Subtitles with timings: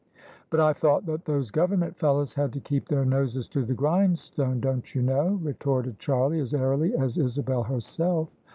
[0.49, 4.59] "But I thought that those Gk)vemment fellows had to keep their noses to the grindstone,
[4.59, 8.35] don't you know?" re torted Charlie as airily as Isabel herself.